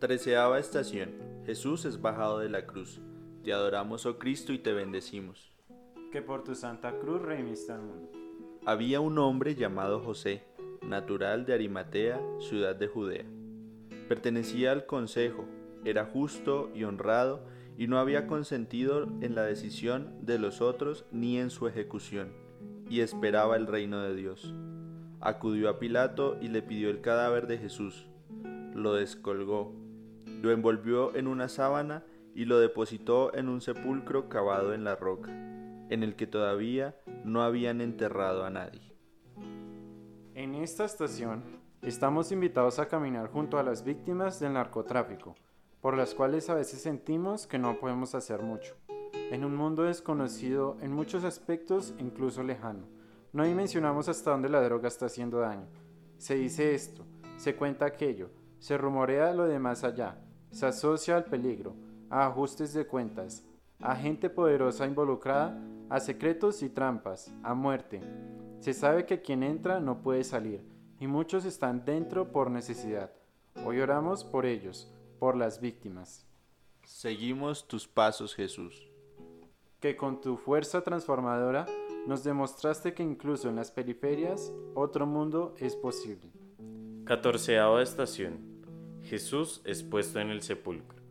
Treceava 0.00 0.58
estación. 0.58 1.12
Jesús 1.46 1.84
es 1.84 2.02
bajado 2.02 2.40
de 2.40 2.48
la 2.48 2.66
cruz. 2.66 3.00
Te 3.44 3.52
adoramos, 3.52 4.04
oh 4.04 4.18
Cristo, 4.18 4.52
y 4.52 4.58
te 4.58 4.72
bendecimos. 4.72 5.52
Que 6.10 6.20
por 6.20 6.42
tu 6.42 6.56
santa 6.56 6.98
cruz 6.98 7.22
redimiste 7.22 7.70
al 7.70 7.82
mundo. 7.82 8.10
Había 8.66 8.98
un 8.98 9.18
hombre 9.18 9.54
llamado 9.54 10.00
José, 10.00 10.42
natural 10.82 11.46
de 11.46 11.54
Arimatea, 11.54 12.20
ciudad 12.40 12.74
de 12.74 12.88
Judea. 12.88 13.26
Pertenecía 14.08 14.72
al 14.72 14.84
consejo, 14.84 15.44
era 15.84 16.06
justo 16.06 16.72
y 16.74 16.82
honrado, 16.82 17.46
y 17.78 17.86
no 17.86 18.00
había 18.00 18.26
consentido 18.26 19.04
en 19.20 19.36
la 19.36 19.44
decisión 19.44 20.26
de 20.26 20.40
los 20.40 20.60
otros 20.60 21.04
ni 21.12 21.38
en 21.38 21.50
su 21.50 21.68
ejecución, 21.68 22.41
y 22.92 23.00
esperaba 23.00 23.56
el 23.56 23.66
reino 23.66 24.02
de 24.02 24.14
Dios. 24.14 24.54
Acudió 25.22 25.70
a 25.70 25.78
Pilato 25.78 26.36
y 26.42 26.48
le 26.48 26.60
pidió 26.60 26.90
el 26.90 27.00
cadáver 27.00 27.46
de 27.46 27.56
Jesús. 27.56 28.06
Lo 28.74 28.92
descolgó, 28.92 29.74
lo 30.26 30.50
envolvió 30.50 31.16
en 31.16 31.26
una 31.26 31.48
sábana 31.48 32.04
y 32.34 32.44
lo 32.44 32.58
depositó 32.58 33.34
en 33.34 33.48
un 33.48 33.62
sepulcro 33.62 34.28
cavado 34.28 34.74
en 34.74 34.84
la 34.84 34.94
roca, 34.94 35.30
en 35.30 36.02
el 36.02 36.16
que 36.16 36.26
todavía 36.26 36.94
no 37.24 37.42
habían 37.42 37.80
enterrado 37.80 38.44
a 38.44 38.50
nadie. 38.50 38.92
En 40.34 40.54
esta 40.54 40.84
estación 40.84 41.44
estamos 41.80 42.30
invitados 42.30 42.78
a 42.78 42.88
caminar 42.88 43.30
junto 43.30 43.58
a 43.58 43.62
las 43.62 43.84
víctimas 43.84 44.38
del 44.38 44.52
narcotráfico, 44.52 45.34
por 45.80 45.96
las 45.96 46.14
cuales 46.14 46.50
a 46.50 46.54
veces 46.54 46.82
sentimos 46.82 47.46
que 47.46 47.58
no 47.58 47.80
podemos 47.80 48.14
hacer 48.14 48.42
mucho. 48.42 48.76
En 49.30 49.44
un 49.44 49.56
mundo 49.56 49.84
desconocido 49.84 50.76
en 50.80 50.92
muchos 50.92 51.24
aspectos, 51.24 51.94
incluso 51.98 52.42
lejano, 52.42 52.86
no 53.32 53.44
dimensionamos 53.44 54.08
hasta 54.08 54.30
dónde 54.30 54.48
la 54.48 54.60
droga 54.60 54.88
está 54.88 55.06
haciendo 55.06 55.38
daño. 55.38 55.66
Se 56.18 56.34
dice 56.34 56.74
esto, 56.74 57.04
se 57.36 57.56
cuenta 57.56 57.86
aquello, 57.86 58.30
se 58.58 58.76
rumorea 58.76 59.32
lo 59.32 59.46
de 59.46 59.58
más 59.58 59.84
allá, 59.84 60.18
se 60.50 60.66
asocia 60.66 61.16
al 61.16 61.24
peligro, 61.24 61.74
a 62.10 62.26
ajustes 62.26 62.74
de 62.74 62.86
cuentas, 62.86 63.44
a 63.80 63.96
gente 63.96 64.28
poderosa 64.28 64.86
involucrada, 64.86 65.58
a 65.88 65.98
secretos 65.98 66.62
y 66.62 66.68
trampas, 66.68 67.32
a 67.42 67.54
muerte. 67.54 68.00
Se 68.60 68.74
sabe 68.74 69.06
que 69.06 69.22
quien 69.22 69.42
entra 69.42 69.80
no 69.80 70.02
puede 70.02 70.24
salir, 70.24 70.62
y 71.00 71.06
muchos 71.06 71.44
están 71.46 71.84
dentro 71.84 72.30
por 72.30 72.50
necesidad. 72.50 73.12
Hoy 73.64 73.80
oramos 73.80 74.24
por 74.24 74.46
ellos, 74.46 74.92
por 75.18 75.36
las 75.36 75.60
víctimas. 75.60 76.26
Seguimos 76.84 77.66
tus 77.66 77.88
pasos, 77.88 78.34
Jesús. 78.34 78.91
Que 79.82 79.96
con 79.96 80.20
tu 80.20 80.36
fuerza 80.36 80.82
transformadora 80.82 81.66
nos 82.06 82.22
demostraste 82.22 82.94
que 82.94 83.02
incluso 83.02 83.48
en 83.48 83.56
las 83.56 83.72
periferias 83.72 84.52
otro 84.74 85.06
mundo 85.06 85.56
es 85.58 85.74
posible. 85.74 86.30
Catorceava 87.04 87.82
estación. 87.82 88.62
Jesús 89.02 89.60
es 89.64 89.82
puesto 89.82 90.20
en 90.20 90.30
el 90.30 90.42
sepulcro. 90.42 91.02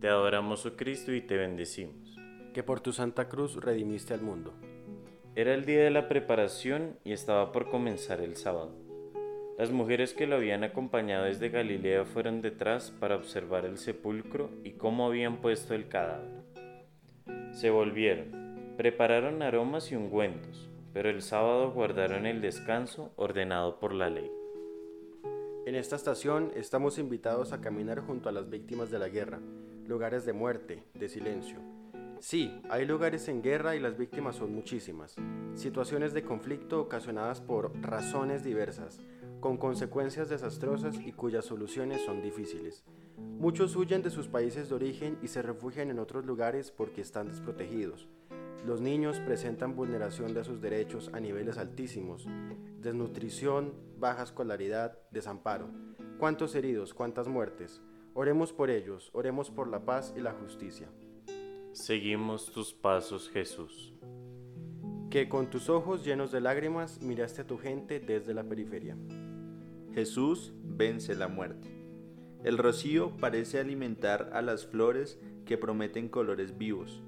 Te 0.00 0.08
adoramos, 0.08 0.64
oh 0.64 0.74
Cristo, 0.74 1.12
y 1.12 1.20
te 1.20 1.36
bendecimos. 1.36 2.16
Que 2.54 2.62
por 2.62 2.80
tu 2.80 2.94
santa 2.94 3.28
cruz 3.28 3.56
redimiste 3.56 4.14
al 4.14 4.22
mundo. 4.22 4.54
Era 5.34 5.52
el 5.52 5.66
día 5.66 5.84
de 5.84 5.90
la 5.90 6.08
preparación 6.08 6.98
y 7.04 7.12
estaba 7.12 7.52
por 7.52 7.68
comenzar 7.68 8.22
el 8.22 8.36
sábado. 8.36 8.74
Las 9.58 9.70
mujeres 9.70 10.14
que 10.14 10.26
lo 10.26 10.36
habían 10.36 10.64
acompañado 10.64 11.26
desde 11.26 11.50
Galilea 11.50 12.06
fueron 12.06 12.40
detrás 12.40 12.90
para 12.90 13.16
observar 13.16 13.66
el 13.66 13.76
sepulcro 13.76 14.48
y 14.64 14.72
cómo 14.72 15.06
habían 15.06 15.42
puesto 15.42 15.74
el 15.74 15.88
cadáver. 15.88 16.43
Se 17.54 17.70
volvieron, 17.70 18.74
prepararon 18.76 19.40
aromas 19.40 19.92
y 19.92 19.94
ungüentos, 19.94 20.68
pero 20.92 21.08
el 21.08 21.22
sábado 21.22 21.70
guardaron 21.70 22.26
el 22.26 22.40
descanso 22.40 23.12
ordenado 23.14 23.78
por 23.78 23.94
la 23.94 24.10
ley. 24.10 24.28
En 25.64 25.76
esta 25.76 25.94
estación 25.94 26.50
estamos 26.56 26.98
invitados 26.98 27.52
a 27.52 27.60
caminar 27.60 28.00
junto 28.00 28.28
a 28.28 28.32
las 28.32 28.50
víctimas 28.50 28.90
de 28.90 28.98
la 28.98 29.08
guerra, 29.08 29.38
lugares 29.86 30.26
de 30.26 30.32
muerte, 30.32 30.82
de 30.94 31.08
silencio. 31.08 31.58
Sí, 32.18 32.60
hay 32.68 32.86
lugares 32.86 33.28
en 33.28 33.40
guerra 33.40 33.76
y 33.76 33.80
las 33.80 33.96
víctimas 33.96 34.34
son 34.34 34.52
muchísimas. 34.52 35.14
Situaciones 35.54 36.12
de 36.12 36.24
conflicto 36.24 36.80
ocasionadas 36.80 37.40
por 37.40 37.70
razones 37.80 38.42
diversas, 38.42 38.98
con 39.38 39.58
consecuencias 39.58 40.28
desastrosas 40.28 40.98
y 40.98 41.12
cuyas 41.12 41.44
soluciones 41.44 42.02
son 42.04 42.20
difíciles. 42.20 42.84
Muchos 43.16 43.76
huyen 43.76 44.02
de 44.02 44.10
sus 44.10 44.28
países 44.28 44.68
de 44.68 44.74
origen 44.74 45.18
y 45.22 45.28
se 45.28 45.42
refugian 45.42 45.90
en 45.90 45.98
otros 45.98 46.24
lugares 46.24 46.70
porque 46.70 47.00
están 47.00 47.28
desprotegidos. 47.28 48.08
Los 48.66 48.80
niños 48.80 49.20
presentan 49.20 49.76
vulneración 49.76 50.32
de 50.32 50.42
sus 50.42 50.60
derechos 50.62 51.10
a 51.12 51.20
niveles 51.20 51.58
altísimos, 51.58 52.26
desnutrición, 52.80 53.74
baja 53.98 54.22
escolaridad, 54.22 54.98
desamparo. 55.10 55.68
¿Cuántos 56.18 56.54
heridos, 56.54 56.94
cuántas 56.94 57.28
muertes? 57.28 57.82
Oremos 58.14 58.52
por 58.52 58.70
ellos, 58.70 59.10
oremos 59.12 59.50
por 59.50 59.68
la 59.68 59.84
paz 59.84 60.14
y 60.16 60.20
la 60.20 60.32
justicia. 60.32 60.88
Seguimos 61.72 62.52
tus 62.52 62.72
pasos, 62.72 63.28
Jesús. 63.28 63.92
Que 65.10 65.28
con 65.28 65.50
tus 65.50 65.68
ojos 65.68 66.04
llenos 66.04 66.32
de 66.32 66.40
lágrimas 66.40 67.02
miraste 67.02 67.42
a 67.42 67.46
tu 67.46 67.58
gente 67.58 68.00
desde 68.00 68.32
la 68.32 68.44
periferia. 68.44 68.96
Jesús 69.92 70.54
vence 70.62 71.14
la 71.14 71.28
muerte. 71.28 71.83
El 72.44 72.58
rocío 72.58 73.10
parece 73.16 73.58
alimentar 73.58 74.28
a 74.34 74.42
las 74.42 74.66
flores 74.66 75.18
que 75.46 75.56
prometen 75.56 76.10
colores 76.10 76.58
vivos, 76.58 77.02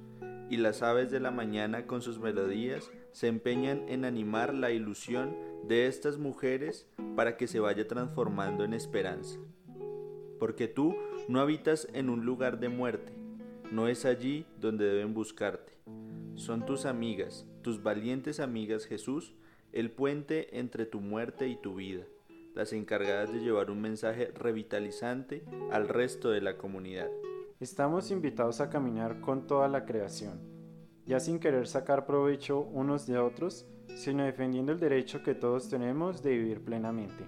y 0.49 0.57
las 0.57 0.83
aves 0.83 1.11
de 1.11 1.20
la 1.20 1.31
mañana 1.31 1.87
con 1.87 2.01
sus 2.01 2.18
melodías 2.18 2.90
se 3.12 3.27
empeñan 3.27 3.87
en 3.90 4.07
animar 4.07 4.55
la 4.55 4.70
ilusión 4.70 5.37
de 5.68 5.88
estas 5.88 6.16
mujeres 6.16 6.88
para 7.16 7.37
que 7.37 7.49
se 7.49 7.61
vaya 7.61 7.87
transformando 7.87 8.64
en 8.64 8.72
esperanza. 8.72 9.38
Porque 10.38 10.68
tú 10.68 10.96
no 11.29 11.40
habitas 11.40 11.87
en 11.92 12.09
un 12.09 12.25
lugar 12.25 12.59
de 12.59 12.70
muerte, 12.70 13.12
no 13.70 13.88
es 13.88 14.07
allí 14.07 14.46
donde 14.59 14.87
deben 14.87 15.12
buscarte. 15.12 15.75
Son 16.37 16.64
tus 16.64 16.87
amigas, 16.87 17.46
tus 17.61 17.83
valientes 17.83 18.40
amigas 18.40 18.87
Jesús, 18.87 19.35
el 19.72 19.90
puente 19.90 20.59
entre 20.59 20.87
tu 20.87 21.03
muerte 21.03 21.46
y 21.46 21.57
tu 21.57 21.75
vida 21.75 22.07
las 22.57 22.73
encargadas 22.73 23.31
de 23.33 23.40
llevar 23.40 23.71
un 23.71 23.83
mensaje 23.83 24.33
revitalizante 24.35 25.45
al 25.71 25.88
resto 25.88 26.31
de 26.31 26.40
la 26.40 26.57
comunidad. 26.57 27.11
Estamos 27.61 28.11
invitados 28.11 28.62
a 28.62 28.71
caminar 28.71 29.21
con 29.21 29.47
toda 29.47 29.69
la 29.69 29.85
creación, 29.85 30.40
ya 31.05 31.21
sin 31.21 31.38
querer 31.38 31.69
sacar 31.69 32.07
provecho 32.07 32.61
unos 32.61 33.07
de 33.07 33.19
otros, 33.19 33.66
sino 33.95 34.25
defendiendo 34.25 34.73
el 34.73 34.81
derecho 34.81 35.23
que 35.23 35.35
todos 35.35 35.69
tenemos 35.69 36.23
de 36.23 36.31
vivir 36.31 36.64
plenamente. 36.64 37.27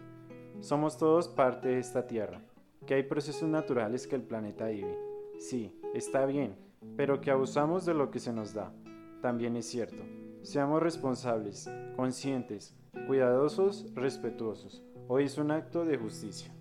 Somos 0.60 0.96
todos 0.96 1.28
parte 1.28 1.68
de 1.68 1.78
esta 1.78 2.06
tierra, 2.06 2.40
que 2.86 2.94
hay 2.94 3.02
procesos 3.02 3.50
naturales 3.50 4.06
que 4.06 4.16
el 4.16 4.22
planeta 4.22 4.68
vive. 4.68 4.98
Sí, 5.38 5.78
está 5.92 6.24
bien, 6.24 6.56
pero 6.96 7.20
que 7.20 7.30
abusamos 7.30 7.84
de 7.84 7.92
lo 7.92 8.10
que 8.10 8.18
se 8.18 8.32
nos 8.32 8.54
da. 8.54 8.72
También 9.20 9.56
es 9.56 9.66
cierto. 9.66 10.02
Seamos 10.42 10.82
responsables, 10.82 11.70
conscientes, 11.96 12.74
cuidadosos, 13.06 13.86
respetuosos. 13.94 14.82
Hoy 15.10 15.24
es 15.24 15.38
un 15.38 15.50
acto 15.50 15.86
de 15.86 15.96
justicia. 15.96 16.54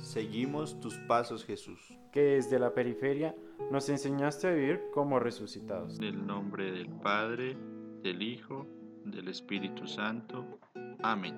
Seguimos 0.00 0.80
tus 0.80 0.94
pasos, 1.00 1.44
Jesús. 1.44 1.78
Que 2.10 2.22
desde 2.22 2.58
la 2.58 2.72
periferia 2.72 3.36
nos 3.70 3.90
enseñaste 3.90 4.46
a 4.46 4.52
vivir 4.52 4.80
como 4.94 5.20
resucitados. 5.20 5.98
En 5.98 6.04
el 6.04 6.26
nombre 6.26 6.72
del 6.72 6.88
Padre, 6.88 7.54
del 8.02 8.22
Hijo, 8.22 8.66
del 9.04 9.28
Espíritu 9.28 9.86
Santo. 9.86 10.58
Amén. 11.02 11.34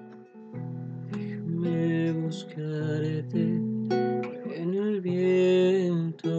Déjame 1.11 2.12
buscarte 2.12 3.40
en 3.40 4.74
el 4.74 5.01
viento 5.01 6.31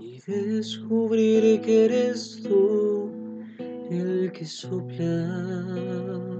y 0.00 0.18
descubrir 0.26 1.60
que 1.60 1.84
eres 1.84 2.42
tú 2.42 3.08
el 3.88 4.32
que 4.32 4.44
sopla 4.44 6.33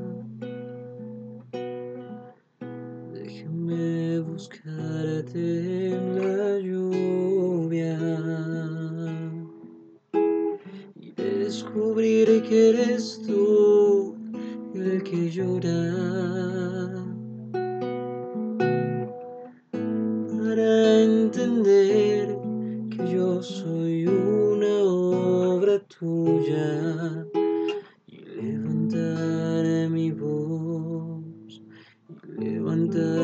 y 32.92 33.23